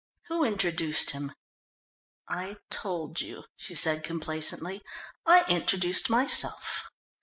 [0.29, 1.31] Who introduced him?"
[2.27, 4.81] "I told you," she said complacently.
[5.27, 6.89] "I introduced myself.